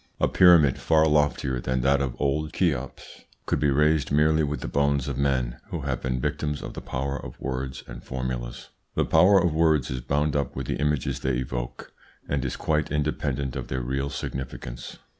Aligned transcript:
A 0.19 0.27
pyramid 0.27 0.79
far 0.79 1.05
loftier 1.07 1.59
than 1.59 1.81
that 1.81 2.01
of 2.01 2.19
old 2.19 2.53
Cheops 2.53 3.21
could 3.45 3.59
be 3.59 3.69
raised 3.69 4.11
merely 4.11 4.41
with 4.41 4.61
the 4.61 4.67
bones 4.67 5.07
of 5.07 5.15
men 5.15 5.59
who 5.67 5.81
have 5.81 6.01
been 6.01 6.19
victims 6.19 6.63
of 6.63 6.73
the 6.73 6.81
power 6.81 7.23
of 7.23 7.39
words 7.39 7.83
and 7.85 8.03
formulas. 8.03 8.69
The 8.95 9.05
power 9.05 9.37
of 9.39 9.53
words 9.53 9.91
is 9.91 10.01
bound 10.01 10.35
up 10.35 10.55
with 10.55 10.65
the 10.65 10.77
images 10.77 11.19
they 11.19 11.35
evoke, 11.35 11.93
and 12.27 12.43
is 12.43 12.55
quite 12.55 12.91
independent 12.91 13.55
of 13.55 13.67
their 13.67 13.81
real 13.81 14.09
significance. 14.09 14.97